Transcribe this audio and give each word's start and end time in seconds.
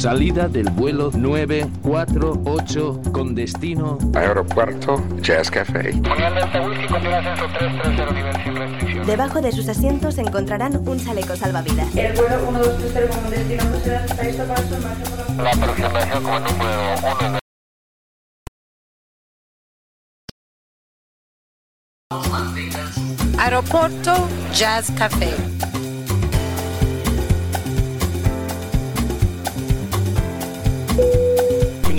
Salida 0.00 0.48
del 0.48 0.70
vuelo 0.70 1.10
948 1.14 3.02
con 3.12 3.34
destino 3.34 3.98
Aeropuerto 4.14 5.04
Jazz 5.20 5.50
Café. 5.50 5.92
Debajo 9.04 9.42
de 9.42 9.52
sus 9.52 9.68
asientos 9.68 10.16
encontrarán 10.16 10.88
un 10.88 10.98
chaleco 10.98 11.36
salvavidas. 11.36 11.94
El 11.94 12.14
vuelo 12.14 12.50
1230 12.50 13.14
con 13.14 13.30
destino 13.30 13.64
Bruselas 13.68 14.10
está 14.10 14.22
listo 14.22 14.44
para 14.44 14.62
su 14.62 14.68
por 15.36 15.44
la 15.44 15.50
aproximación 15.50 16.24
como 16.24 16.40
número 16.40 16.94
uno. 17.02 17.38
Aeroporto 23.38 24.28
Jazz 24.54 24.90
Café. 24.92 25.34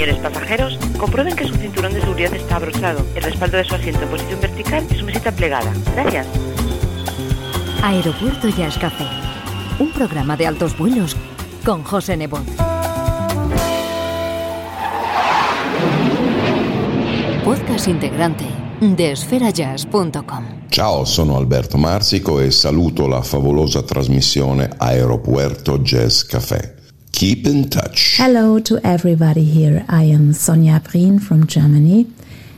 Señores 0.01 0.23
pasajeros, 0.23 0.79
comprueben 0.97 1.35
que 1.35 1.47
su 1.47 1.53
cinturón 1.53 1.93
de 1.93 2.01
seguridad 2.01 2.33
está 2.33 2.55
abrochado, 2.55 3.05
el 3.13 3.21
respaldo 3.21 3.57
de 3.57 3.65
su 3.65 3.75
asiento 3.75 4.01
en 4.01 4.09
posición 4.09 4.41
vertical 4.41 4.83
y 4.89 4.95
su 4.95 5.05
mesita 5.05 5.31
plegada. 5.31 5.71
Gracias. 5.93 6.25
Aeropuerto 7.83 8.49
Jazz 8.49 8.79
Café. 8.79 9.05
Un 9.77 9.91
programa 9.91 10.35
de 10.35 10.47
altos 10.47 10.75
vuelos 10.75 11.15
con 11.63 11.83
José 11.83 12.17
Nebot. 12.17 12.43
Podcast 17.45 17.87
integrante 17.87 18.47
de 18.79 19.11
esferajazz.com. 19.11 20.45
Ciao, 20.71 21.05
sono 21.05 21.37
Alberto 21.37 21.77
Marsico 21.77 22.41
e 22.41 22.49
saluto 22.49 23.07
la 23.07 23.21
favolosa 23.21 23.83
trasmissione 23.83 24.67
Aeropuerto 24.79 25.77
Jazz 25.83 26.23
Café. 26.23 26.80
Keep 27.21 27.45
in 27.45 27.69
touch. 27.69 28.15
Hello 28.17 28.57
to 28.57 28.79
everybody 28.83 29.43
here. 29.43 29.85
I 29.87 30.05
am 30.05 30.31
Sonja 30.31 30.81
Brien 30.83 31.19
from 31.19 31.45
Germany 31.45 32.07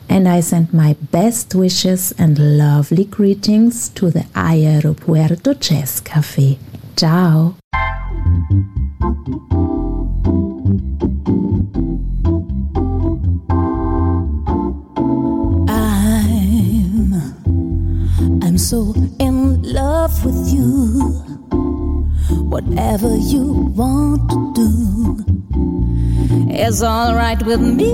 and 0.07 0.25
I 0.25 0.39
send 0.39 0.73
my 0.73 0.95
best 1.11 1.53
wishes 1.53 2.13
and 2.17 2.39
lovely 2.39 3.03
greetings 3.03 3.89
to 3.89 4.09
the 4.09 4.21
Aeropuerto 4.33 5.59
Jazz 5.59 5.99
Café. 5.99 6.59
Ciao. 6.95 7.57
I'm 15.67 17.13
I'm 18.41 18.57
so 18.57 18.93
in 19.19 19.61
love 19.61 20.23
with 20.23 20.53
you. 20.53 21.22
Whatever 22.49 23.15
you 23.15 23.43
want 23.75 24.29
to 24.29 24.53
do 24.53 24.69
is 26.53 26.83
alright 26.83 27.41
with 27.45 27.61
me. 27.61 27.91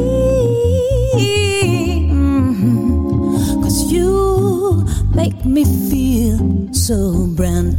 Mhm. 2.11 3.63
Cause 3.63 3.91
you 3.91 4.85
make 5.15 5.45
me 5.45 5.63
feel 5.89 6.39
so 6.73 7.27
brand 7.35 7.77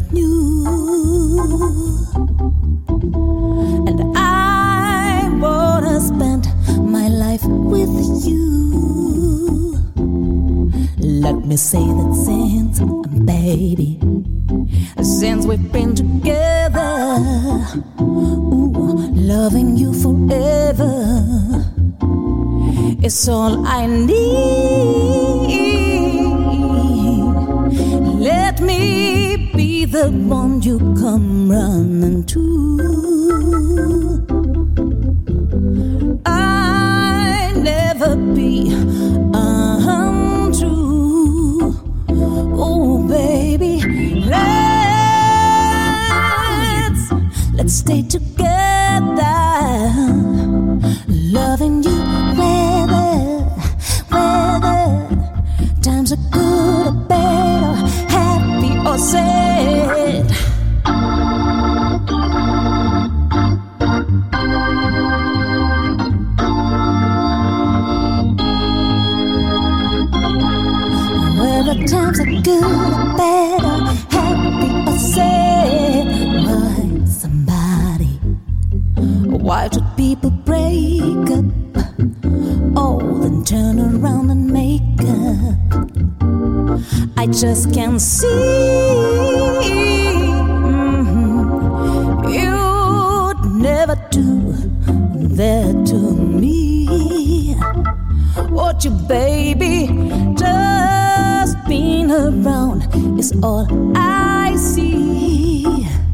is 103.18 103.32
all 103.42 103.66
I 103.96 104.56
see. 104.56 105.64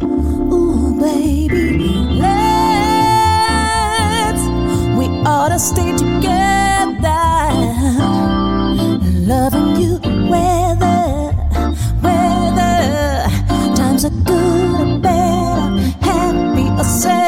Ooh, 0.03 0.99
baby, 1.01 1.95
let's 2.23 2.43
we 4.99 5.07
ought 5.25 5.51
to 5.51 5.59
stay 5.59 5.93
together, 5.97 7.25
loving 9.33 9.77
you 9.77 9.99
whether 10.31 11.33
whether 12.07 12.77
times 13.77 14.05
are 14.05 14.17
good 14.25 14.81
or 14.81 14.99
bad, 15.01 15.81
happy 16.03 16.69
or 16.81 16.85
sad. 16.85 17.26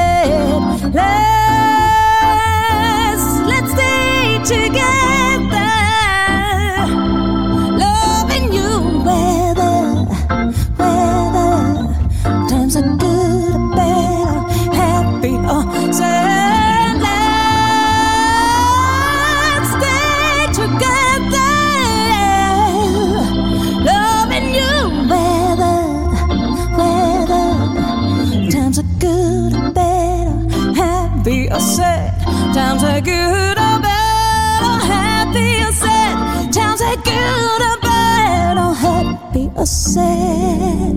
Sad. 39.66 40.96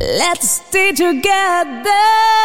Let's 0.00 0.50
stay 0.50 0.92
together. 0.92 2.43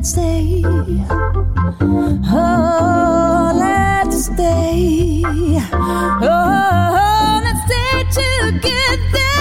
Let's 0.00 0.12
stay. 0.12 0.62
Oh, 2.32 3.52
let's 3.54 4.24
stay. 4.24 5.22
Oh, 6.22 7.40
let's 7.44 7.60
stay 7.66 8.04
together. 8.22 9.34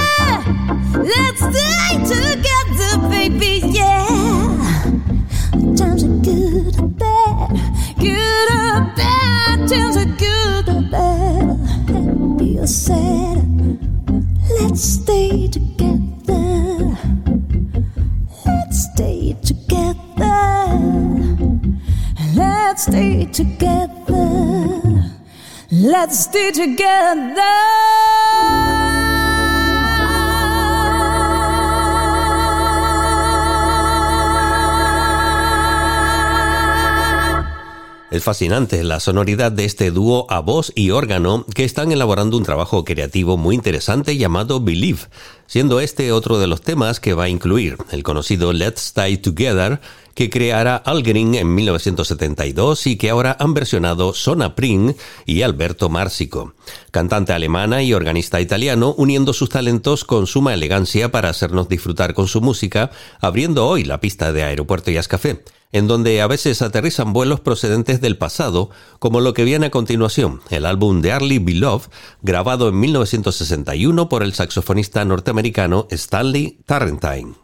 Let's 1.02 1.40
stay 1.40 1.90
together, 2.04 2.92
baby, 3.08 3.54
yeah. 3.72 4.19
Let's 25.90 26.20
stay 26.20 26.52
together. 26.52 28.19
Es 38.20 38.26
fascinante 38.26 38.84
la 38.84 39.00
sonoridad 39.00 39.50
de 39.50 39.64
este 39.64 39.92
dúo 39.92 40.28
a 40.30 40.42
voz 40.42 40.74
y 40.76 40.90
órgano 40.90 41.46
que 41.56 41.64
están 41.64 41.94
elaborando 41.94 42.36
un 42.36 42.44
trabajo 42.44 42.84
creativo 42.84 43.38
muy 43.38 43.56
interesante 43.56 44.18
llamado 44.18 44.60
Believe, 44.60 45.00
siendo 45.48 45.80
este 45.80 46.12
otro 46.12 46.38
de 46.38 46.48
los 46.48 46.62
temas 46.62 47.00
que 47.00 47.14
va 47.14 47.24
a 47.24 47.30
incluir 47.30 47.78
el 47.92 48.04
conocido 48.04 48.52
Let's 48.52 48.88
Stay 48.88 49.20
Together 49.20 49.80
que 50.16 50.30
creara 50.30 50.76
Algering 50.76 51.36
en 51.36 51.56
1972 51.56 52.88
y 52.88 52.98
que 52.98 53.10
ahora 53.10 53.38
han 53.40 53.54
versionado 53.54 54.14
Sona 54.14 54.54
Pring 54.54 54.96
y 55.26 55.44
Alberto 55.44 55.88
Márcico, 55.88 56.56
cantante 56.92 57.32
alemana 57.32 57.84
y 57.84 57.94
organista 57.94 58.42
italiano, 58.42 58.94
uniendo 58.98 59.32
sus 59.32 59.48
talentos 59.48 60.04
con 60.04 60.28
suma 60.28 60.54
elegancia 60.54 61.10
para 61.10 61.30
hacernos 61.30 61.70
disfrutar 61.70 62.14
con 62.14 62.28
su 62.28 62.42
música, 62.42 62.92
abriendo 63.22 63.66
hoy 63.66 63.86
la 63.86 64.02
pista 64.02 64.34
de 64.34 64.44
Aeropuerto 64.44 64.92
Jazz 64.92 65.08
Café 65.08 65.42
en 65.72 65.88
donde 65.88 66.22
a 66.22 66.28
veces 66.28 66.62
aterrizan 66.62 67.14
vuelos 67.14 67.40
procedentes 67.40 68.02
del 68.02 68.18
pasado, 68.18 68.70
como 69.00 69.22
lo 69.22 69.34
que 69.34 69.44
viene 69.44 69.68
a 69.68 69.72
continuación, 69.72 70.42
el 70.50 70.66
álbum 70.66 71.02
de 71.02 71.12
Arlie 71.12 71.40
Beloved, 71.40 71.90
grabado 72.22 72.70
en 72.70 72.80
1961 72.80 74.10
por 74.10 74.24
el 74.24 74.34
saxofonista 74.34 75.06
norteamericano 75.06 75.88
Stanley 75.92 76.60
Tarrantine. 76.66 77.36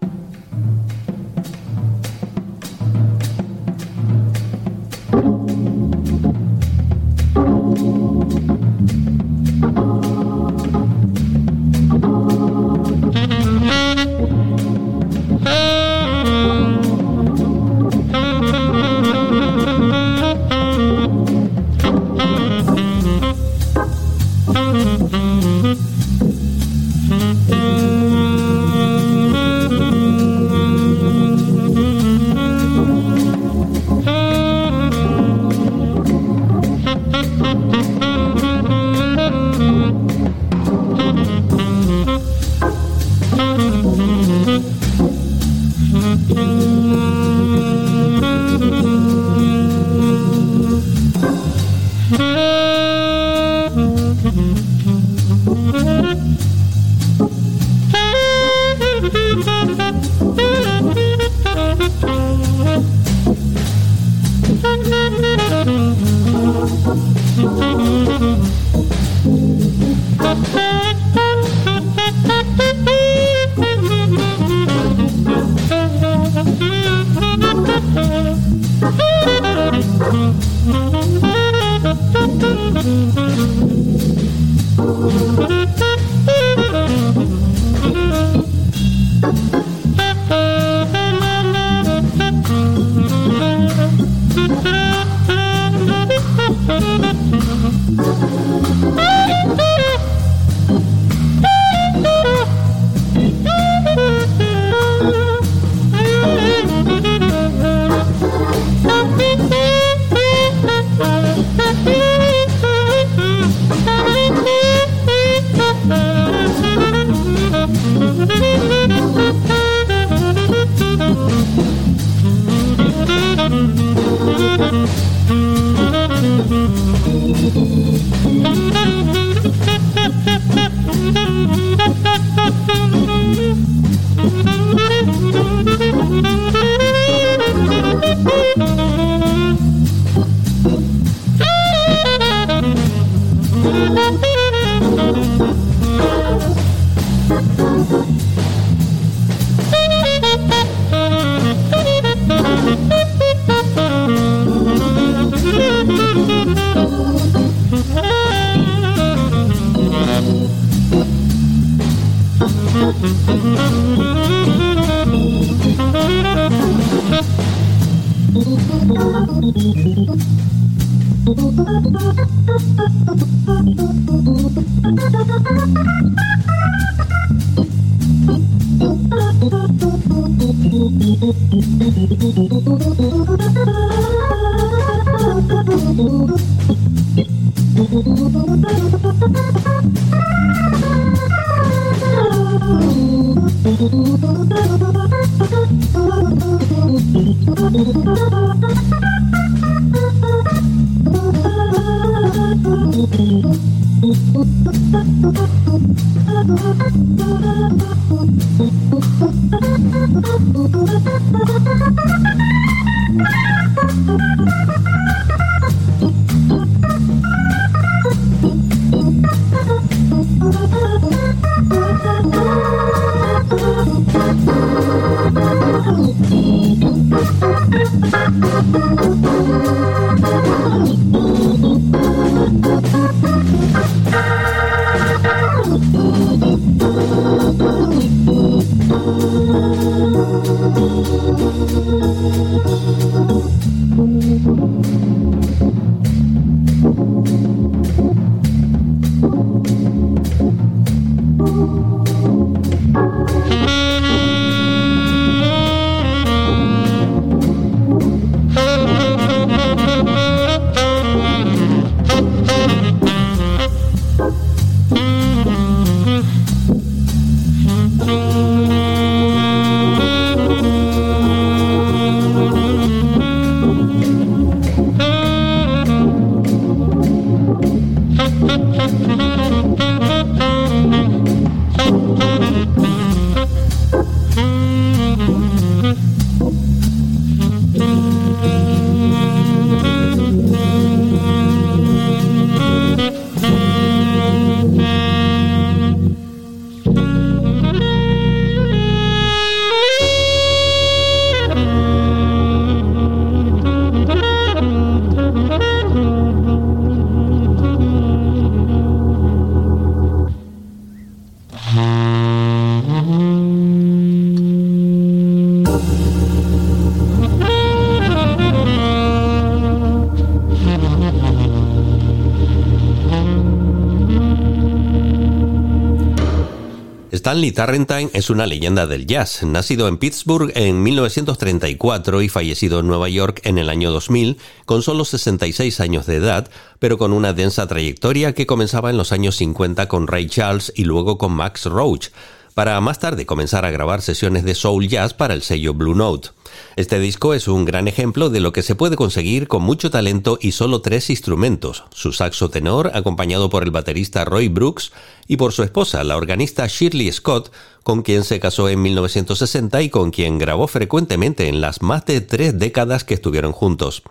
Stanley 327.45 327.85
Tarrantine 327.85 328.09
es 328.13 328.31
una 328.31 328.47
leyenda 328.47 328.87
del 328.87 329.05
jazz, 329.05 329.43
nacido 329.43 329.87
en 329.87 329.97
Pittsburgh 329.97 330.51
en 330.55 330.81
1934 330.81 332.23
y 332.23 332.27
fallecido 332.27 332.79
en 332.79 332.87
Nueva 332.87 333.07
York 333.07 333.41
en 333.43 333.59
el 333.59 333.69
año 333.69 333.91
2000, 333.91 334.39
con 334.65 334.81
solo 334.81 335.05
66 335.05 335.79
años 335.79 336.07
de 336.07 336.15
edad, 336.15 336.49
pero 336.79 336.97
con 336.97 337.13
una 337.13 337.33
densa 337.33 337.67
trayectoria 337.67 338.33
que 338.33 338.47
comenzaba 338.47 338.89
en 338.89 338.97
los 338.97 339.11
años 339.11 339.35
50 339.35 339.87
con 339.87 340.07
Ray 340.07 340.27
Charles 340.27 340.73
y 340.75 340.85
luego 340.85 341.19
con 341.19 341.33
Max 341.33 341.65
Roach, 341.65 342.07
para 342.55 342.81
más 342.81 342.97
tarde 342.97 343.27
comenzar 343.27 343.63
a 343.63 343.69
grabar 343.69 344.01
sesiones 344.01 344.43
de 344.43 344.55
soul 344.55 344.87
jazz 344.87 345.13
para 345.13 345.35
el 345.35 345.43
sello 345.43 345.75
Blue 345.75 345.93
Note. 345.93 346.29
Este 346.75 346.99
disco 346.99 347.33
es 347.33 347.47
un 347.47 347.65
gran 347.65 347.87
ejemplo 347.87 348.29
de 348.29 348.39
lo 348.39 348.53
que 348.53 348.63
se 348.63 348.75
puede 348.75 348.95
conseguir 348.95 349.47
con 349.47 349.63
mucho 349.63 349.89
talento 349.89 350.37
y 350.41 350.51
solo 350.51 350.81
tres 350.81 351.09
instrumentos, 351.09 351.83
su 351.93 352.11
saxo 352.11 352.49
tenor 352.49 352.91
acompañado 352.93 353.49
por 353.49 353.63
el 353.63 353.71
baterista 353.71 354.25
Roy 354.25 354.47
Brooks 354.47 354.91
y 355.27 355.37
por 355.37 355.53
su 355.53 355.63
esposa, 355.63 356.03
la 356.03 356.17
organista 356.17 356.67
Shirley 356.67 357.11
Scott, 357.11 357.51
con 357.83 358.01
quien 358.01 358.23
se 358.23 358.39
casó 358.39 358.69
en 358.69 358.81
1960 358.81 359.81
y 359.81 359.89
con 359.89 360.11
quien 360.11 360.37
grabó 360.37 360.67
frecuentemente 360.67 361.47
en 361.47 361.61
las 361.61 361.81
más 361.81 362.05
de 362.05 362.21
tres 362.21 362.57
décadas 362.57 363.03
que 363.03 363.13
estuvieron 363.13 363.51
juntos. 363.51 364.03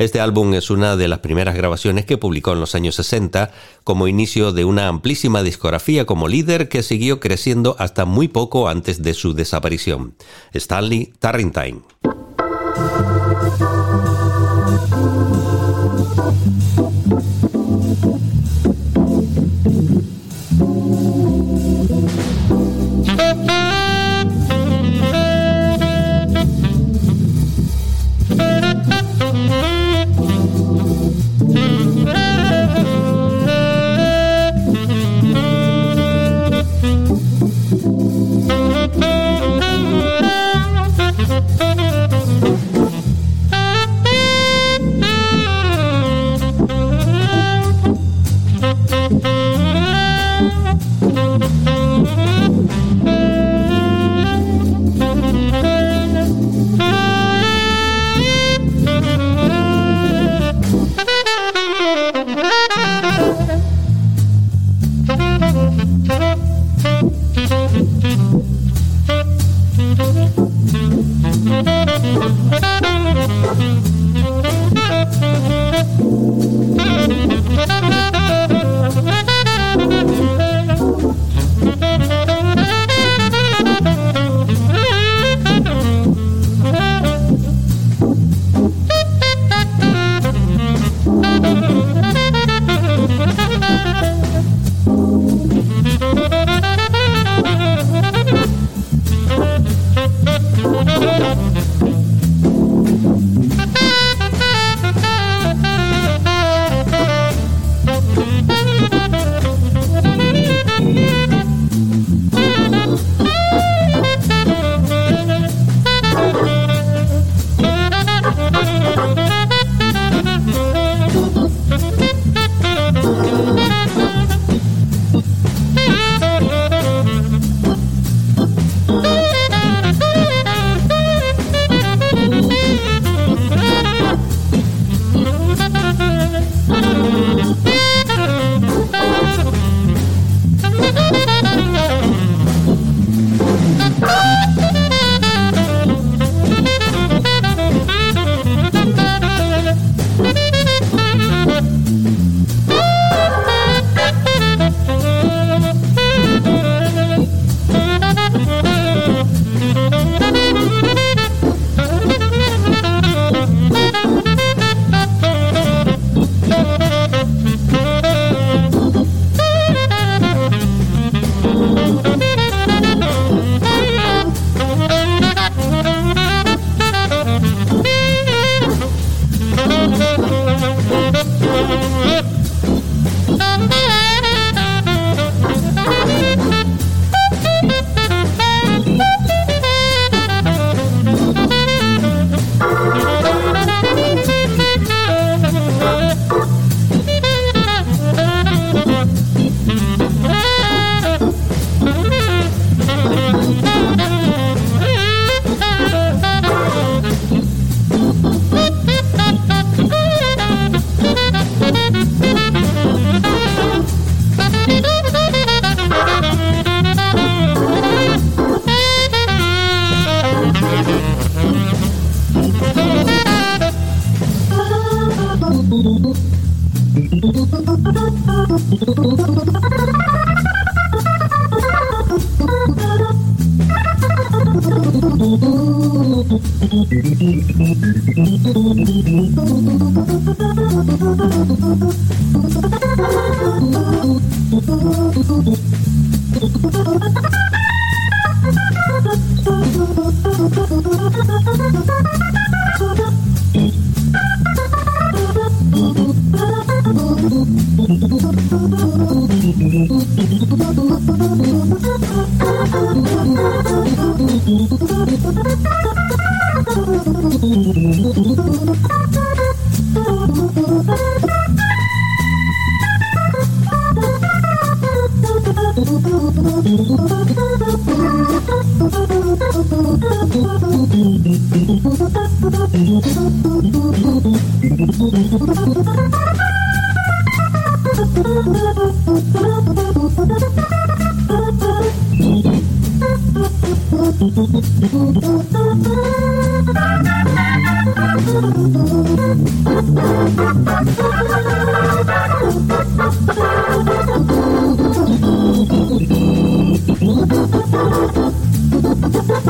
Este 0.00 0.18
álbum 0.18 0.54
es 0.54 0.70
una 0.70 0.96
de 0.96 1.08
las 1.08 1.18
primeras 1.18 1.54
grabaciones 1.54 2.06
que 2.06 2.16
publicó 2.16 2.54
en 2.54 2.60
los 2.60 2.74
años 2.74 2.94
60 2.94 3.50
como 3.84 4.08
inicio 4.08 4.50
de 4.50 4.64
una 4.64 4.88
amplísima 4.88 5.42
discografía 5.42 6.06
como 6.06 6.26
líder 6.26 6.70
que 6.70 6.82
siguió 6.82 7.20
creciendo 7.20 7.76
hasta 7.78 8.06
muy 8.06 8.26
poco 8.26 8.70
antes 8.70 9.02
de 9.02 9.12
su 9.12 9.34
desaparición. 9.34 10.14
Stanley 10.54 11.12
Tarrantine. 11.18 11.82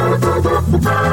oh 0.02 1.09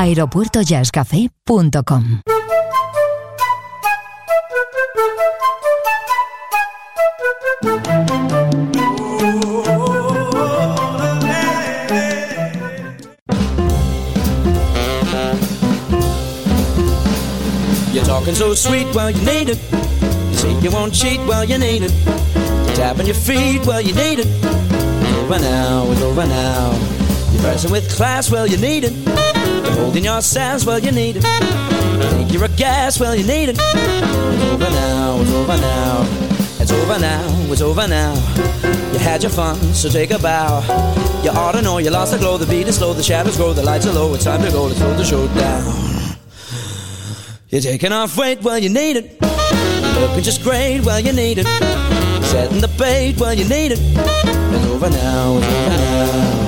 aeropuertojazzcafé.com 0.00 2.22
You're 17.92 18.04
talking 18.04 18.34
so 18.34 18.54
sweet, 18.54 18.86
well, 18.94 19.10
you 19.10 19.20
need 19.24 19.48
it. 19.50 19.58
You 20.30 20.34
say 20.34 20.60
you 20.60 20.70
won't 20.70 20.94
cheat, 20.94 21.18
well, 21.26 21.44
you 21.44 21.58
need 21.58 21.82
it. 21.82 21.90
Tapping 22.76 23.06
your 23.06 23.16
feet, 23.16 23.66
well, 23.66 23.80
you 23.80 23.94
need 23.94 24.20
it. 24.20 24.28
Over 25.24 25.40
now, 25.40 25.90
it's 25.90 26.00
over 26.00 26.26
now. 26.26 26.70
You're 27.32 27.42
dressing 27.42 27.72
with 27.72 27.90
class, 27.94 28.30
well, 28.30 28.46
you 28.46 28.56
need 28.56 28.84
it. 28.84 29.09
Holding 29.80 30.04
your 30.04 30.20
sass, 30.20 30.66
well, 30.66 30.78
you 30.78 30.92
need 30.92 31.16
it. 31.16 31.22
Think 32.12 32.32
you're 32.32 32.44
a 32.44 32.48
gas, 32.48 33.00
well, 33.00 33.16
you 33.16 33.26
need 33.26 33.48
it. 33.48 33.56
It's 33.58 34.44
over 34.44 34.70
now, 34.70 35.20
it's 35.20 35.32
over 35.32 35.56
now. 35.56 36.06
It's 36.60 36.72
over 36.72 36.98
now, 36.98 37.52
it's 37.52 37.62
over 37.62 37.88
now. 37.88 38.14
You 38.92 38.98
had 38.98 39.22
your 39.22 39.30
fun, 39.30 39.56
so 39.72 39.88
take 39.88 40.10
a 40.10 40.18
bow. 40.18 40.60
You 41.24 41.30
ought 41.30 41.52
to 41.52 41.62
know 41.62 41.78
you 41.78 41.90
lost 41.90 42.12
the 42.12 42.18
glow, 42.18 42.36
the 42.36 42.44
beat 42.46 42.68
is 42.68 42.76
slow, 42.76 42.92
the 42.92 43.02
shadows 43.02 43.38
grow, 43.38 43.54
the 43.54 43.62
lights 43.62 43.86
are 43.86 43.92
low. 43.92 44.14
It's 44.14 44.24
time 44.24 44.42
to 44.42 44.50
go, 44.50 44.64
let's 44.64 44.78
slow 44.78 44.94
the 44.94 45.04
show 45.04 45.26
down. 45.28 46.16
You're 47.48 47.62
taking 47.62 47.92
off 47.92 48.16
weight, 48.18 48.42
well, 48.42 48.58
you 48.58 48.68
need 48.68 48.96
it. 48.96 49.20
Looking 49.98 50.22
just 50.22 50.42
great, 50.42 50.80
well, 50.84 51.00
you 51.00 51.12
need 51.14 51.38
it. 51.38 51.46
Setting 52.26 52.60
the 52.60 52.68
bait, 52.78 53.18
well, 53.18 53.32
you 53.32 53.48
need 53.48 53.72
it. 53.72 53.80
It's 53.80 54.66
over 54.66 54.90
now, 54.90 55.38
it's 55.38 55.46
over 55.46 55.68
now. 55.68 56.39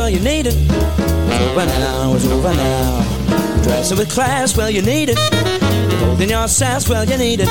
Well, 0.00 0.08
you 0.08 0.20
need 0.20 0.46
it. 0.46 0.54
It's 0.56 1.42
over 1.44 1.66
now, 1.66 2.14
it's 2.14 2.26
over 2.26 2.54
now. 2.54 3.62
Dressing 3.62 3.98
with 3.98 4.10
class, 4.10 4.56
well, 4.56 4.70
you 4.70 4.80
need 4.80 5.10
it. 5.10 5.18
Holding 6.00 6.30
your 6.30 6.48
sass, 6.48 6.88
well, 6.88 7.04
you 7.04 7.18
need 7.18 7.40
it. 7.42 7.48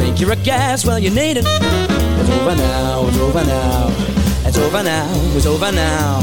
Think 0.00 0.18
you're 0.18 0.32
a 0.32 0.36
gas, 0.36 0.86
well, 0.86 0.98
you 0.98 1.10
need 1.10 1.36
it. 1.36 1.44
It's 1.46 2.30
over 2.30 2.56
now, 2.56 3.06
it's 3.06 3.18
over 3.18 3.44
now. 3.44 3.88
It's 4.46 4.56
over 4.56 4.82
now, 4.82 5.36
it's 5.36 5.44
over 5.44 5.70
now. 5.70 6.20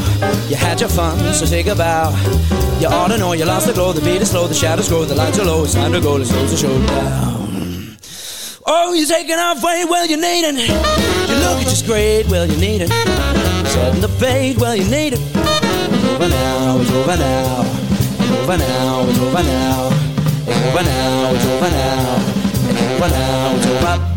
You 0.50 0.56
had 0.56 0.80
your 0.80 0.90
fun, 0.90 1.20
so 1.36 1.46
take 1.46 1.68
a 1.68 1.76
bow. 1.76 2.10
You 2.80 2.88
ought 2.88 3.10
to 3.10 3.18
know 3.20 3.34
you 3.34 3.46
lost 3.46 3.68
the 3.68 3.74
glow, 3.74 3.94
the 3.94 4.02
beat 4.02 4.24
is 4.24 4.32
slow, 4.32 4.48
the 4.48 4.56
shadows 4.56 4.90
grow, 4.90 5.06
the 5.06 5.14
lights 5.14 5.38
are 5.38 5.46
low, 5.46 5.64
it's 5.64 5.76
time 5.76 5.92
to 5.92 6.02
go, 6.02 6.16
let's 6.16 6.32
close 6.32 6.60
show 6.60 6.76
down. 6.88 7.98
Oh, 8.66 8.94
you're 8.94 9.06
taking 9.06 9.36
off 9.36 9.62
weight, 9.64 9.86
well, 9.88 10.08
you 10.08 10.18
need 10.18 10.44
it. 10.44 10.56
You 11.30 11.36
look 11.36 11.60
just 11.66 11.86
great, 11.86 12.26
well, 12.30 12.48
you 12.48 12.58
need 12.58 12.82
it. 12.82 12.90
Setting 13.76 14.00
the 14.00 14.08
bait, 14.20 14.58
well, 14.58 14.76
you 14.76 14.90
need 14.90 15.14
it. 15.14 15.35
Over 16.26 16.34
now, 16.34 16.82
it's 16.82 16.90
over 16.90 17.18
now. 17.18 17.62
It's 17.62 18.32
over 18.32 18.58
now, 18.58 19.08
it's 19.08 19.20
over 19.20 19.44
now. 19.44 19.90
It's 20.48 20.66
over 20.66 20.84
now, 20.84 21.34
it's 21.36 21.46
over 21.46 21.70
now. 21.70 22.16
It's 22.68 22.82
over 22.82 23.10
now, 23.10 23.56
it's 23.56 23.68
over. 23.68 24.15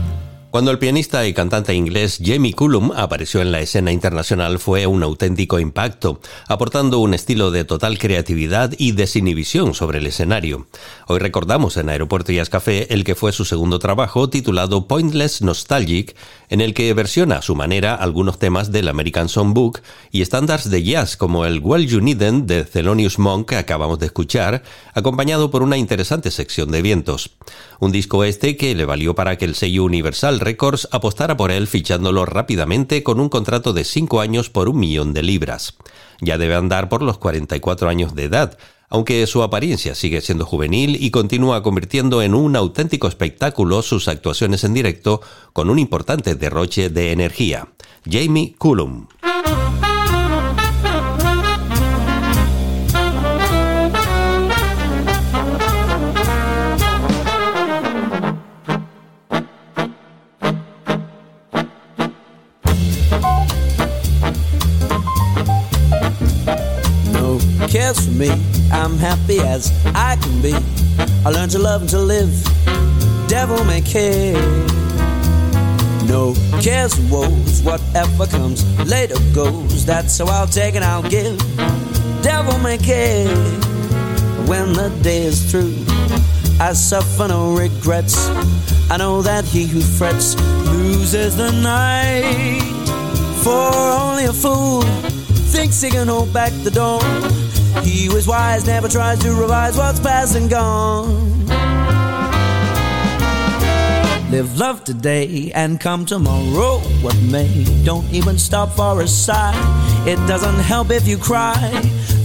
Cuando 0.50 0.70
el 0.70 0.78
pianista 0.78 1.26
y 1.26 1.34
cantante 1.34 1.74
inglés 1.74 2.20
Jamie 2.24 2.54
Cullum 2.54 2.92
apareció 2.92 3.42
en 3.42 3.52
la 3.52 3.60
escena 3.60 3.92
internacional 3.92 4.58
fue 4.58 4.86
un 4.86 5.02
auténtico 5.02 5.60
impacto, 5.60 6.22
aportando 6.46 7.00
un 7.00 7.12
estilo 7.12 7.50
de 7.50 7.64
total 7.64 7.98
creatividad 7.98 8.72
y 8.78 8.92
desinhibición 8.92 9.74
sobre 9.74 9.98
el 9.98 10.06
escenario. 10.06 10.66
Hoy 11.06 11.18
recordamos 11.18 11.76
en 11.76 11.90
Aeropuerto 11.90 12.32
Jazz 12.32 12.48
Café 12.48 12.94
el 12.94 13.04
que 13.04 13.14
fue 13.14 13.32
su 13.32 13.44
segundo 13.44 13.78
trabajo 13.78 14.30
titulado 14.30 14.88
Pointless 14.88 15.42
Nostalgic, 15.42 16.16
en 16.48 16.62
el 16.62 16.72
que 16.72 16.94
versiona 16.94 17.36
a 17.36 17.42
su 17.42 17.54
manera 17.54 17.94
algunos 17.94 18.38
temas 18.38 18.72
del 18.72 18.88
American 18.88 19.28
Songbook 19.28 19.80
y 20.10 20.22
estándares 20.22 20.70
de 20.70 20.82
jazz 20.82 21.18
como 21.18 21.44
el 21.44 21.60
Well 21.60 21.86
You 21.86 22.00
Needn't 22.00 22.46
de 22.46 22.64
Thelonious 22.64 23.18
Monk 23.18 23.50
que 23.50 23.56
acabamos 23.56 23.98
de 23.98 24.06
escuchar, 24.06 24.62
acompañado 24.94 25.50
por 25.50 25.62
una 25.62 25.76
interesante 25.76 26.30
sección 26.30 26.70
de 26.70 26.80
vientos. 26.80 27.32
Un 27.80 27.92
disco 27.92 28.24
este 28.24 28.56
que 28.56 28.74
le 28.74 28.86
valió 28.86 29.14
para 29.14 29.36
que 29.36 29.44
el 29.44 29.54
sello 29.54 29.84
Universal 29.84 30.37
Records 30.40 30.88
apostara 30.92 31.36
por 31.36 31.50
él 31.50 31.66
fichándolo 31.66 32.24
rápidamente 32.26 33.02
con 33.02 33.20
un 33.20 33.28
contrato 33.28 33.72
de 33.72 33.84
5 33.84 34.20
años 34.20 34.50
por 34.50 34.68
un 34.68 34.78
millón 34.78 35.12
de 35.14 35.22
libras. 35.22 35.76
Ya 36.20 36.38
debe 36.38 36.54
andar 36.54 36.88
por 36.88 37.02
los 37.02 37.18
44 37.18 37.88
años 37.88 38.14
de 38.14 38.24
edad, 38.24 38.58
aunque 38.88 39.26
su 39.26 39.42
apariencia 39.42 39.94
sigue 39.94 40.20
siendo 40.20 40.46
juvenil 40.46 40.96
y 41.02 41.10
continúa 41.10 41.62
convirtiendo 41.62 42.22
en 42.22 42.34
un 42.34 42.56
auténtico 42.56 43.06
espectáculo 43.06 43.82
sus 43.82 44.08
actuaciones 44.08 44.64
en 44.64 44.74
directo 44.74 45.20
con 45.52 45.70
un 45.70 45.78
importante 45.78 46.34
derroche 46.34 46.88
de 46.88 47.12
energía. 47.12 47.68
Jamie 48.04 48.54
Cullum. 48.58 49.06
Cares 67.88 68.04
for 68.04 68.12
me. 68.12 68.30
I'm 68.70 68.98
happy 68.98 69.40
as 69.40 69.72
I 69.94 70.16
can 70.16 70.42
be. 70.42 70.54
I 71.24 71.30
learned 71.30 71.52
to 71.52 71.58
love 71.58 71.80
and 71.80 71.90
to 71.90 71.98
live. 71.98 72.32
Devil 73.28 73.64
may 73.64 73.80
care. 73.80 74.34
No 76.06 76.34
cares 76.60 76.98
and 76.98 77.10
woes. 77.10 77.62
Whatever 77.62 78.26
comes 78.26 78.60
later 78.86 79.16
goes. 79.34 79.86
That's 79.86 80.18
how 80.18 80.26
I'll 80.26 80.46
take 80.46 80.74
and 80.74 80.84
I'll 80.84 81.08
give. 81.08 81.38
Devil 82.22 82.58
may 82.58 82.78
care. 82.78 83.28
When 84.46 84.72
the 84.72 84.90
day 85.02 85.22
is 85.22 85.50
through, 85.50 85.74
I 86.60 86.72
suffer 86.74 87.28
no 87.28 87.54
regrets. 87.54 88.28
I 88.90 88.96
know 88.98 89.22
that 89.22 89.44
he 89.44 89.66
who 89.66 89.80
frets 89.80 90.36
loses 90.72 91.36
the 91.36 91.52
night. 91.52 92.62
For 93.44 93.70
only 94.02 94.24
a 94.26 94.32
fool 94.32 94.82
thinks 95.52 95.80
he 95.80 95.90
can 95.90 96.08
hold 96.08 96.32
back 96.32 96.52
the 96.64 96.70
dawn. 96.70 97.47
He 97.82 98.08
was 98.08 98.26
wise, 98.26 98.66
never 98.66 98.88
tries 98.88 99.18
to 99.20 99.32
revise 99.34 99.76
what's 99.76 100.00
past 100.00 100.36
and 100.36 100.50
gone. 100.50 101.46
Live 104.30 104.58
love 104.58 104.84
today 104.84 105.50
and 105.54 105.80
come 105.80 106.04
tomorrow. 106.04 106.80
What 107.00 107.16
may, 107.22 107.64
don't 107.84 108.04
even 108.12 108.38
stop 108.38 108.70
for 108.76 109.00
a 109.00 109.08
sigh. 109.08 109.56
It 110.06 110.16
doesn't 110.28 110.60
help 110.60 110.90
if 110.90 111.08
you 111.08 111.16
cry. 111.16 111.56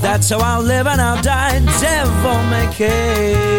That's 0.02 0.30
how 0.30 0.40
I'll 0.40 0.62
live 0.62 0.86
and 0.86 1.00
I'll 1.00 1.24
die. 1.24 1.60
Devil 1.80 2.44
may 2.50 2.74
care. 2.74 3.53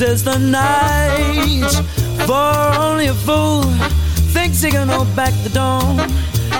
Loses 0.00 0.24
the 0.24 0.38
night. 0.38 1.70
For 2.26 2.80
only 2.80 3.08
a 3.08 3.14
fool 3.14 3.62
thinks 4.32 4.62
he 4.62 4.70
can 4.70 4.88
hold 4.88 5.14
back 5.14 5.32
the 5.42 5.50
dawn. 5.50 5.98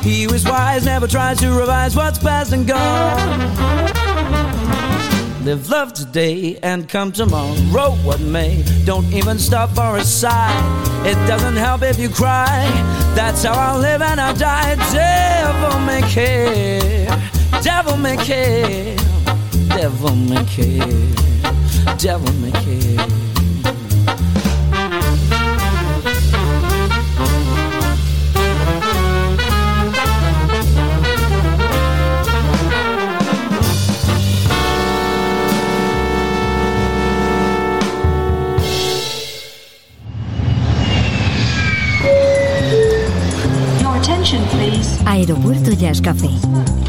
He 0.03 0.27
was 0.27 0.45
wise, 0.45 0.85
never 0.85 1.07
tries 1.07 1.39
to 1.41 1.51
revise 1.53 1.97
what's 1.97 2.19
past 2.19 2.53
and 2.53 2.67
gone. 2.67 3.41
Live 5.45 5.71
love 5.71 5.93
today 5.93 6.59
and 6.63 6.89
come 6.89 7.13
tomorrow, 7.13 7.93
what 8.05 8.21
may. 8.21 8.63
Don't 8.85 9.11
even 9.13 9.39
stop 9.39 9.71
for 9.71 9.97
a 9.97 10.05
sigh. 10.05 10.53
It 11.07 11.15
doesn't 11.27 11.57
help 11.57 11.83
if 11.83 11.99
you 11.99 12.09
cry. 12.09 12.69
That's 13.15 13.45
how 13.45 13.55
I'll 13.55 13.81
live 13.81 14.03
and 14.03 14.21
I'll 14.21 14.35
die. 14.35 14.75
Devil 14.93 15.81
may 15.81 16.03
care. 16.03 17.07
Devil 17.63 17.97
may 17.97 18.17
care 18.17 18.97
devil 19.77 20.15
may 20.15 20.45
care, 20.45 21.97
devil 21.97 22.33
may 22.35 22.51
care. 22.51 23.30
Aeropuerto 45.11 45.73
Jazz 45.73 46.01
Café 46.01 46.31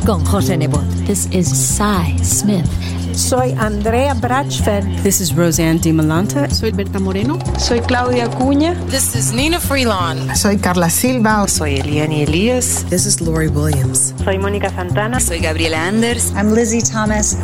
con 0.06 0.24
José 0.24 0.56
Nebot. 0.56 0.86
This 1.08 1.28
is 1.32 1.48
Cy 1.48 2.16
Smith. 2.24 2.68
Soy 3.16 3.56
Andrea 3.58 4.14
Brachfeld. 4.14 4.86
This 5.02 5.22
is 5.22 5.34
Roseanne 5.34 5.80
Malanta. 5.92 6.48
Soy 6.52 6.72
Berta 6.72 7.00
Moreno. 7.00 7.40
Soy 7.58 7.82
Claudia 7.82 8.30
Cuña. 8.30 8.76
This 8.92 9.16
is 9.16 9.34
Nina 9.34 9.60
Freelon. 9.60 10.36
Soy 10.36 10.60
Carla 10.60 10.92
Silva. 10.92 11.48
Soy 11.48 11.80
Eliani 11.80 12.22
Elias. 12.28 12.84
This 12.92 13.08
is 13.08 13.22
Lori 13.22 13.48
Williams. 13.48 14.14
Soy 14.24 14.38
Mónica 14.38 14.70
Santana. 14.70 15.20
Soy 15.20 15.40
Gabriela 15.40 15.88
Anders. 15.88 16.32
I'm 16.36 16.54
Lizzie 16.54 16.84
Thomas. 16.84 17.36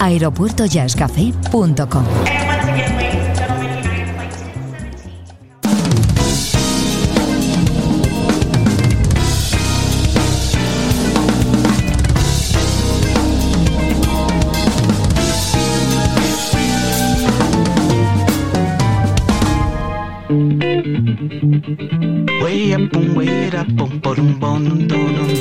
aeropuertojazzcafé.com 0.00 2.37
dum 24.18 24.40
bum 24.40 24.64
dum 24.64 24.88
dum 24.88 25.37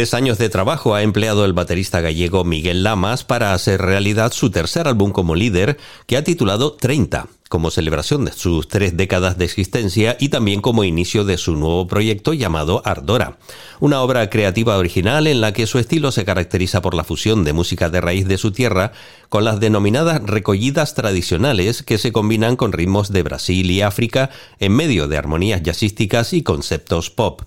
Tres 0.00 0.14
años 0.14 0.38
de 0.38 0.48
trabajo 0.48 0.94
ha 0.94 1.02
empleado 1.02 1.44
el 1.44 1.52
baterista 1.52 2.00
gallego 2.00 2.42
Miguel 2.42 2.84
Lamas 2.84 3.22
para 3.22 3.52
hacer 3.52 3.82
realidad 3.82 4.32
su 4.32 4.50
tercer 4.50 4.88
álbum 4.88 5.12
como 5.12 5.34
líder, 5.34 5.76
que 6.06 6.16
ha 6.16 6.24
titulado 6.24 6.72
30, 6.72 7.26
como 7.50 7.72
celebración 7.72 8.24
de 8.24 8.32
sus 8.32 8.68
tres 8.68 8.96
décadas 8.96 9.36
de 9.36 9.44
existencia 9.44 10.16
y 10.20 10.28
también 10.28 10.60
como 10.60 10.84
inicio 10.84 11.24
de 11.24 11.36
su 11.36 11.56
nuevo 11.56 11.88
proyecto 11.88 12.32
llamado 12.32 12.80
Ardora, 12.84 13.38
una 13.80 14.02
obra 14.02 14.30
creativa 14.30 14.78
original 14.78 15.26
en 15.26 15.40
la 15.40 15.52
que 15.52 15.66
su 15.66 15.80
estilo 15.80 16.12
se 16.12 16.24
caracteriza 16.24 16.80
por 16.80 16.94
la 16.94 17.02
fusión 17.02 17.42
de 17.42 17.52
música 17.52 17.90
de 17.90 18.00
raíz 18.00 18.28
de 18.28 18.38
su 18.38 18.52
tierra 18.52 18.92
con 19.28 19.42
las 19.42 19.58
denominadas 19.58 20.22
recollidas 20.22 20.94
tradicionales 20.94 21.82
que 21.82 21.98
se 21.98 22.12
combinan 22.12 22.54
con 22.54 22.70
ritmos 22.70 23.10
de 23.10 23.24
Brasil 23.24 23.68
y 23.68 23.82
África 23.82 24.30
en 24.60 24.70
medio 24.70 25.08
de 25.08 25.18
armonías 25.18 25.60
jazzísticas 25.64 26.32
y 26.32 26.44
conceptos 26.44 27.10
pop. 27.10 27.42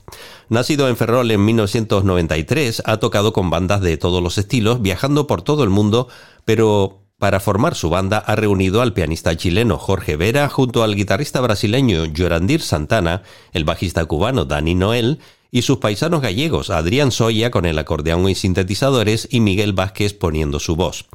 Nacido 0.49 0.89
en 0.89 0.97
Ferrol 0.97 1.31
en 1.31 1.45
1993, 1.45 2.83
ha 2.85 2.97
tocado 2.97 3.31
con 3.31 3.49
bandas 3.49 3.79
de 3.79 3.95
todos 3.95 4.21
los 4.21 4.37
estilos, 4.37 4.81
viajando 4.81 5.27
por 5.27 5.43
todo 5.43 5.63
el 5.63 5.69
mundo, 5.69 6.09
pero 6.43 7.02
para 7.23 7.39
formar 7.39 7.73
su 7.73 7.89
banda 7.89 8.17
ha 8.17 8.36
reunido 8.36 8.81
al 8.81 8.91
pianista 8.91 9.33
chileno 9.38 9.77
Jorge 9.77 10.17
Vera 10.17 10.49
junto 10.49 10.83
al 10.83 10.93
guitarrista 10.93 11.39
brasileño 11.39 12.03
Jorandir 12.13 12.59
Santana, 12.62 13.21
el 13.53 13.63
bajista 13.63 14.03
cubano 14.03 14.43
Dani 14.43 14.75
Noel 14.75 15.19
y 15.49 15.62
sus 15.62 15.77
paisanos 15.77 16.21
gallegos 16.21 16.69
Adrián 16.69 17.12
Soya 17.12 17.49
con 17.49 17.63
el 17.63 17.79
acordeón 17.79 18.27
y 18.27 18.36
sintetizadores 18.36 19.29
y 19.31 19.39
Miguel 19.39 19.71
Vázquez 19.71 20.13
poniendo 20.13 20.59
su 20.59 20.75
voz. 20.75 21.05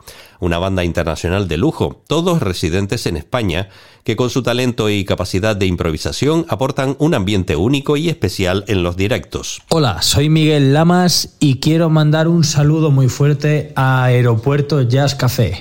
Una 0.41 0.59
banda 0.59 0.83
internacional 0.83 1.47
de 1.47 1.59
lujo, 1.59 2.03
todos 2.07 2.41
residentes 2.41 3.05
en 3.05 3.19
España, 3.19 3.69
que 4.03 4.17
con 4.17 4.31
su 4.31 4.43
talento 4.43 4.89
y 4.89 5.05
capacidad 5.05 5.57
de 5.57 5.67
improvisación 5.67 6.47
aportan 6.49 6.97
un 7.01 7.13
ambiente 7.13 7.55
único 7.55 7.99
y 7.99 8.09
especial 8.09 8.65
en 8.67 8.83
los 8.83 8.97
directos. 8.97 9.61
Hola, 9.69 10.01
soy 10.01 10.31
Miguel 10.31 10.73
Lamas 10.73 11.37
y 11.39 11.61
quiero 11.61 11.91
mandar 11.91 12.29
un 12.29 12.45
saludo 12.45 12.91
muy 12.91 13.11
fuerte 13.11 13.75
a 13.77 14.05
Aeropuerto 14.05 14.81
Jazz 14.81 15.15
Café. 15.15 15.61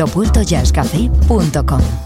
aeropuertojazzcafé.com. 0.00 1.99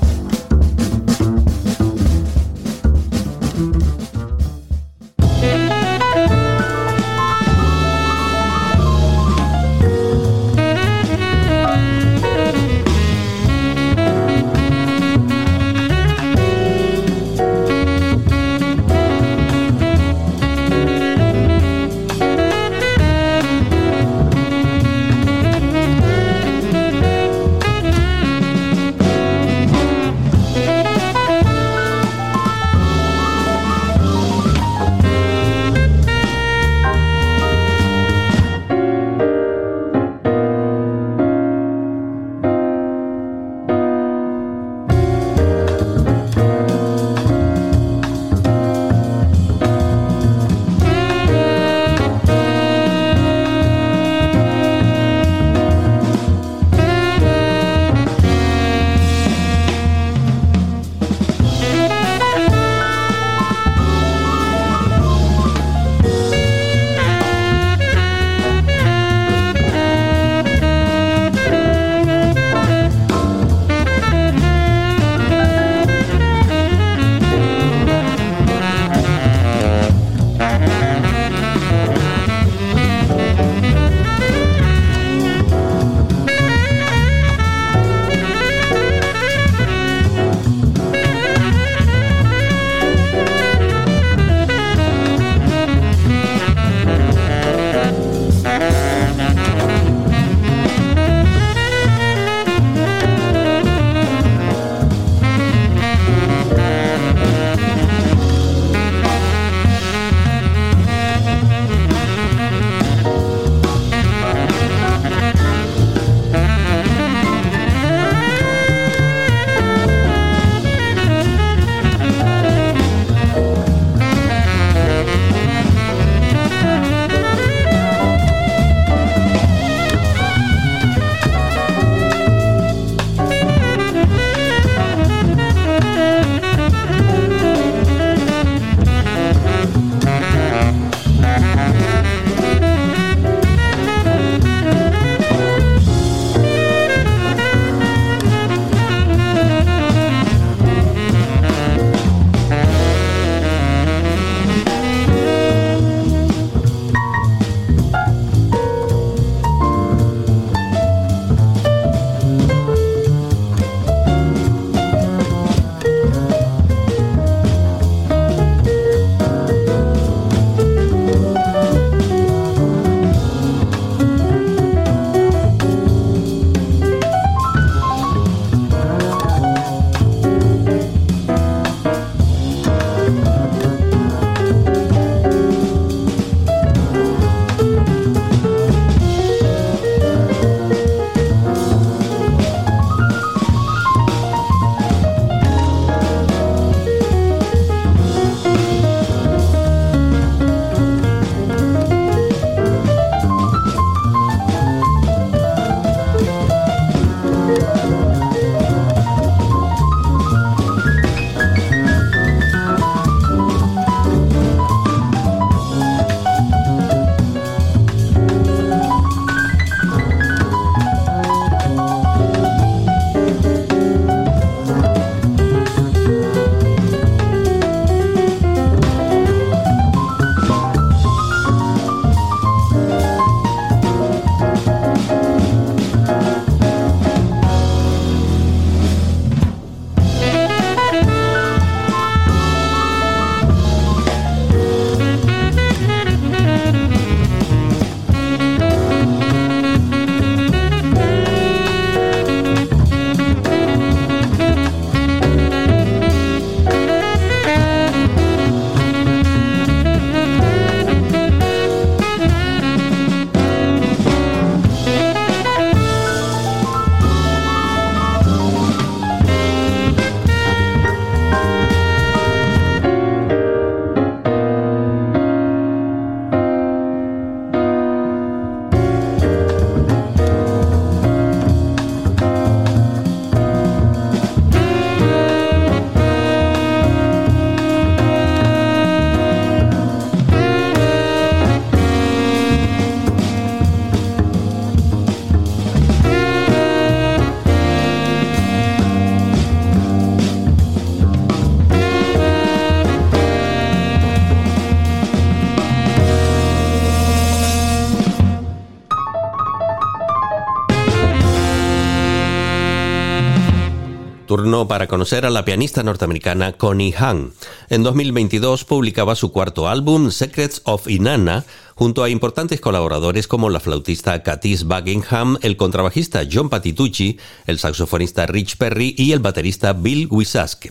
turno 314.45 314.69
para 314.69 314.89
conocer 314.89 315.25
a 315.25 315.31
la 315.31 315.47
pianista 315.47 315.83
norteamericana 315.83 316.53
Connie 316.53 316.93
Hahn. 316.93 317.33
En 317.71 317.83
2022 317.83 318.67
publicaba 318.67 319.15
su 319.15 319.33
cuarto 319.33 319.69
álbum, 319.69 320.11
Secrets 320.11 320.61
of 320.65 320.87
Inanna, 320.87 321.47
junto 321.75 322.05
a 322.05 322.09
importantes 322.09 322.61
colaboradores 322.61 323.27
como 323.27 323.51
la 323.51 323.61
flautista 323.61 324.23
Katis 324.23 324.65
Buckingham, 324.65 325.39
el 325.43 325.57
contrabajista 325.57 326.23
John 326.31 326.49
Patitucci, 326.49 327.19
el 327.47 327.59
saxofonista 327.59 328.27
Rich 328.27 328.57
Perry 328.57 328.95
y 328.97 329.13
el 329.13 329.19
baterista 329.19 329.73
Bill 329.73 330.07
Wisask. 330.11 330.67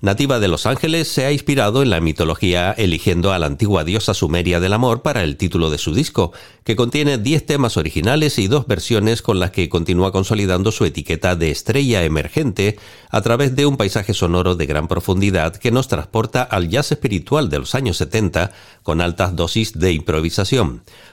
Nativa 0.00 0.40
de 0.40 0.48
Los 0.48 0.66
Ángeles, 0.66 1.08
se 1.08 1.26
ha 1.26 1.32
inspirado 1.32 1.82
en 1.82 1.90
la 1.90 2.00
mitología 2.00 2.72
eligiendo 2.72 3.32
a 3.32 3.38
la 3.38 3.46
antigua 3.46 3.84
diosa 3.84 4.14
sumeria 4.14 4.58
del 4.58 4.72
amor 4.72 5.02
para 5.02 5.22
el 5.22 5.36
título 5.36 5.70
de 5.70 5.78
su 5.78 5.94
disco, 5.94 6.32
que 6.64 6.74
contiene 6.74 7.18
10 7.18 7.46
temas 7.46 7.76
originales 7.76 8.38
y 8.38 8.48
dos 8.48 8.66
versiones 8.66 9.22
con 9.22 9.38
las 9.38 9.50
que 9.50 9.68
continúa 9.68 10.12
consolidando 10.12 10.72
su 10.72 10.84
etiqueta 10.84 11.36
de 11.36 11.50
estrella 11.50 12.02
emergente 12.04 12.78
a 13.10 13.20
través 13.20 13.54
de 13.54 13.66
un 13.66 13.76
paisaje 13.76 14.14
sonoro 14.14 14.54
de 14.54 14.66
gran 14.66 14.88
profundidad 14.88 15.56
que 15.56 15.70
nos 15.70 15.88
transporta 15.88 16.42
al 16.42 16.68
jazz 16.68 16.92
espiritual 16.92 17.50
de 17.50 17.58
los 17.58 17.74
años 17.74 17.98
70 17.98 18.52
con 18.82 19.00
altas 19.00 19.36
dosis 19.36 19.78
de 19.78 19.92
improvisación. 19.92 20.39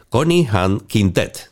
Connie 0.10 0.48
Han 0.52 0.80
Quintet. 0.88 1.50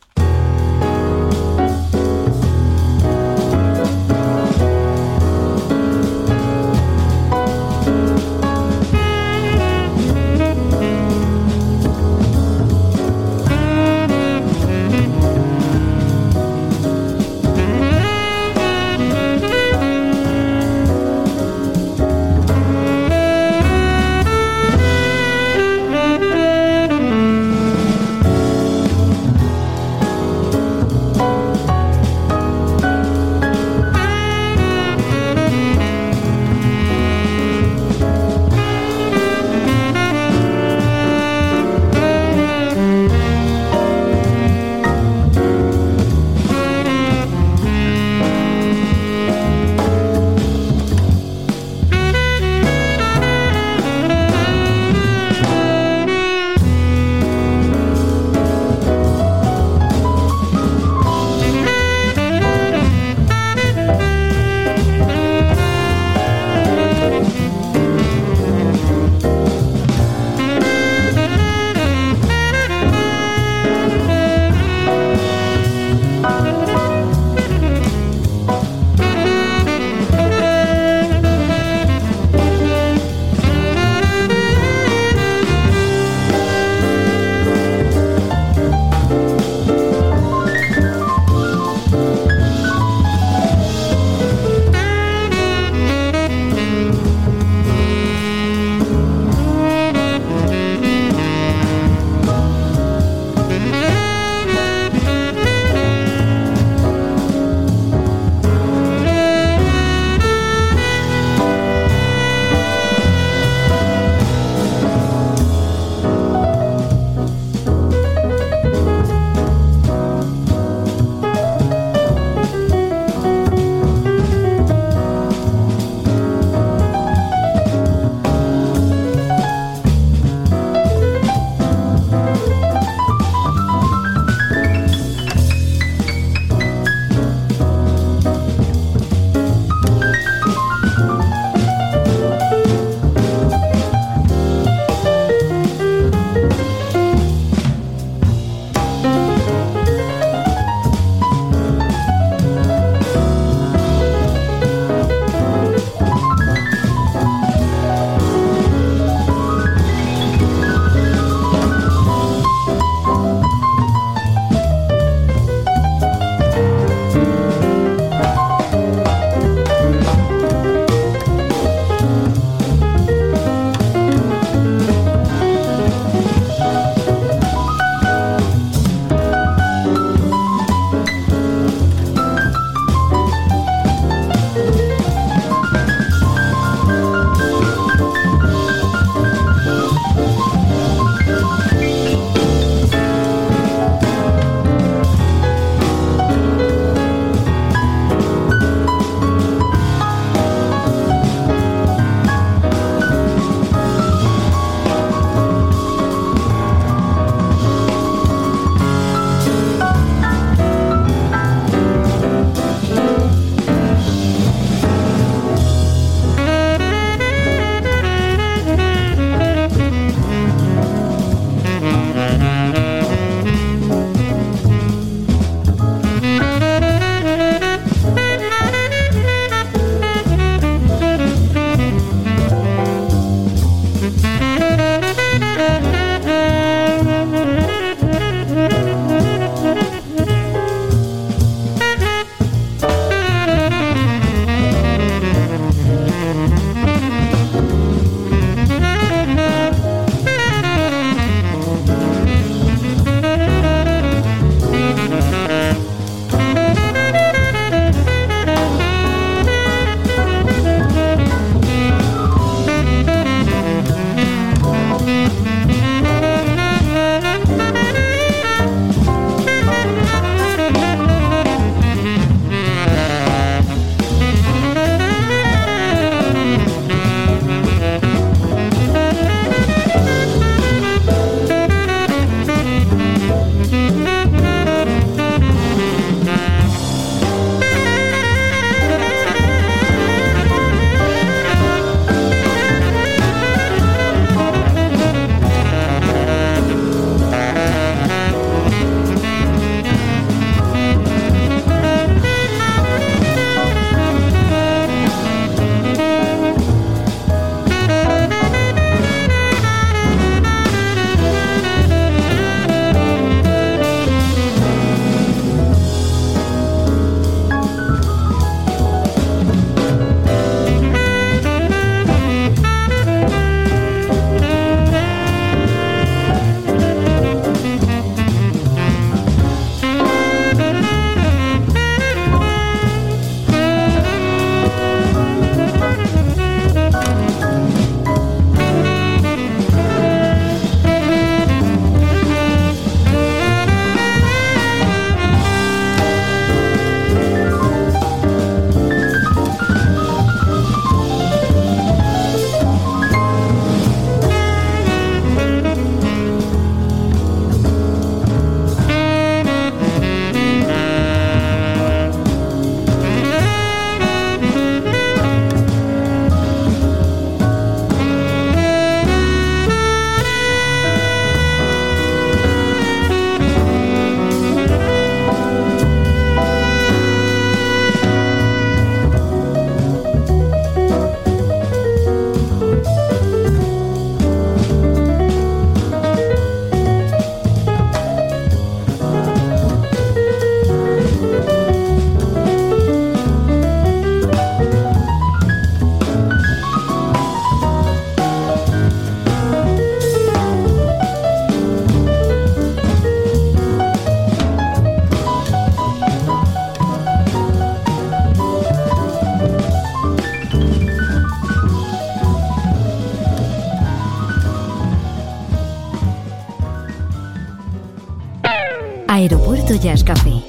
Jazz 419.85 420.03
Café. 420.03 420.41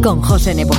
Con 0.00 0.22
José 0.22 0.54
Nebot. 0.54 0.77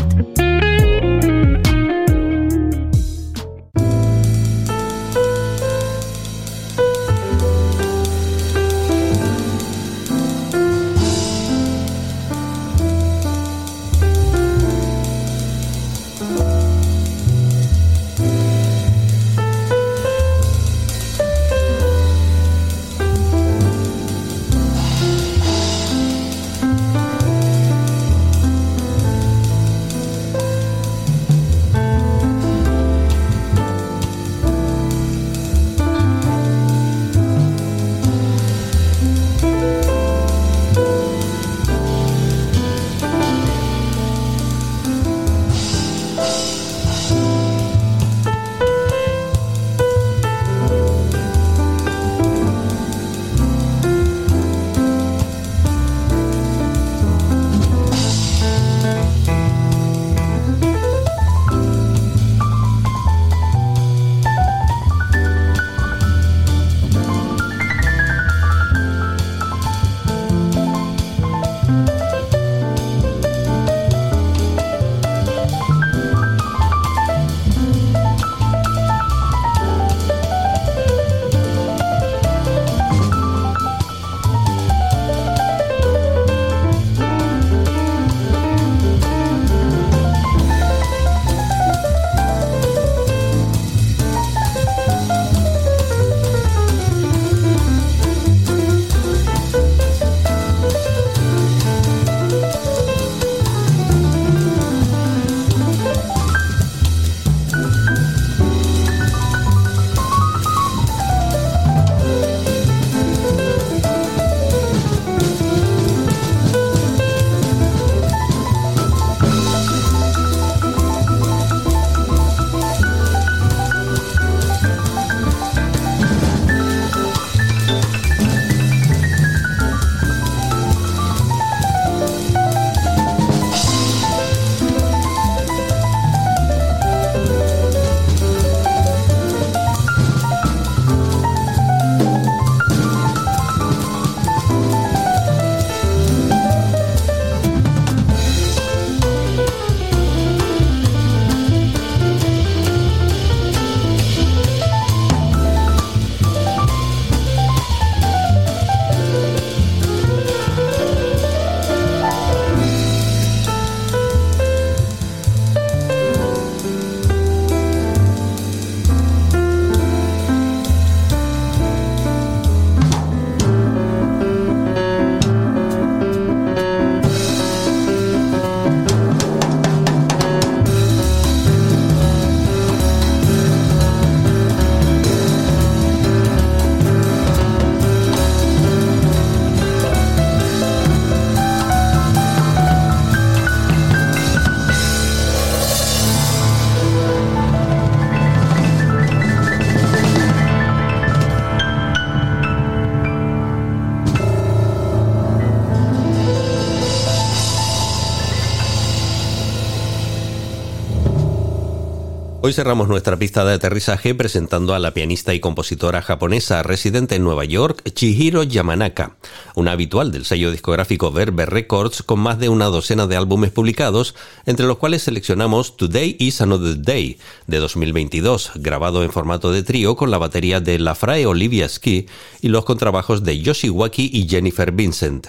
Hoy 212.50 212.54
cerramos 212.54 212.88
nuestra 212.88 213.16
pista 213.16 213.46
de 213.46 213.54
aterrizaje 213.54 214.16
presentando 214.16 214.74
a 214.74 214.80
la 214.80 214.92
pianista 214.92 215.36
y 215.36 215.40
compositora 215.40 216.02
japonesa 216.02 216.64
residente 216.64 217.14
en 217.14 217.24
Nueva 217.24 217.46
York, 217.46 217.88
Chihiro 217.94 218.42
Yamanaka, 218.42 219.18
una 219.54 219.74
habitual 219.74 220.12
del 220.12 220.26
sello 220.26 220.50
discográfico 220.50 221.12
Verbe 221.12 221.46
Records 221.46 222.02
con 222.02 222.20
más 222.20 222.40
de 222.40 222.50
una 222.50 222.66
docena 222.66 223.06
de 223.06 223.18
álbumes 223.18 223.52
publicados, 223.52 224.16
entre 224.48 224.66
los 224.66 224.80
cuales 224.80 225.04
seleccionamos 225.04 225.78
Today 225.78 226.16
is 226.18 226.42
Another 226.42 226.82
Day 226.82 227.20
de 227.46 227.60
2022, 227.60 228.54
grabado 228.56 229.04
en 229.04 229.12
formato 229.12 229.52
de 229.52 229.62
trío 229.62 229.96
con 229.96 230.10
la 230.10 230.18
batería 230.18 230.60
de 230.60 230.80
La 230.80 230.96
Frae 230.96 231.28
Olivia 231.28 231.70
Ski 231.70 232.08
y 232.42 232.48
los 232.48 232.66
contrabajos 232.66 233.24
de 233.24 233.40
Yoshiwaki 233.42 234.10
y 234.12 234.28
Jennifer 234.28 234.72
Vincent. 234.72 235.28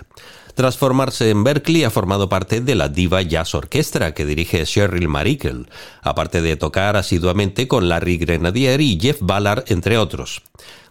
Tras 0.60 0.76
formarse 0.76 1.30
en 1.30 1.42
Berkeley, 1.42 1.84
ha 1.84 1.90
formado 1.90 2.28
parte 2.28 2.60
de 2.60 2.74
la 2.74 2.90
Diva 2.90 3.22
Jazz 3.22 3.54
Orchestra 3.54 4.12
que 4.12 4.26
dirige 4.26 4.66
Cheryl 4.66 5.08
Marikel, 5.08 5.70
aparte 6.02 6.42
de 6.42 6.54
tocar 6.56 6.98
asiduamente 6.98 7.66
con 7.66 7.88
Larry 7.88 8.18
Grenadier 8.18 8.78
y 8.82 8.98
Jeff 9.00 9.16
Ballard, 9.22 9.64
entre 9.68 9.96
otros. 9.96 10.42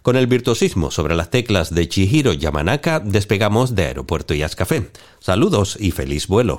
Con 0.02 0.16
el 0.16 0.26
virtuosismo 0.26 0.90
sobre 0.90 1.14
las 1.14 1.30
teclas 1.30 1.72
de 1.72 1.88
Chihiro 1.88 2.32
Yamanaka, 2.32 2.98
despegamos 2.98 3.76
de 3.76 3.84
Aeropuerto 3.84 4.34
Jazz 4.34 4.56
Café. 4.56 4.90
Saludos 5.20 5.76
y 5.78 5.92
feliz 5.92 6.26
vuelo. 6.26 6.58